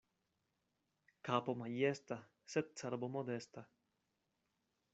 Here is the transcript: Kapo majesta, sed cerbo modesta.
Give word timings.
Kapo 1.27 1.55
majesta, 1.59 2.17
sed 2.55 2.73
cerbo 2.81 3.11
modesta. 3.17 3.65